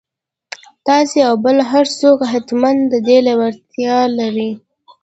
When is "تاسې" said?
0.87-1.17